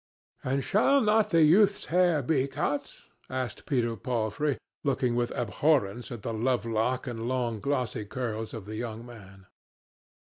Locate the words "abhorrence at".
5.35-6.23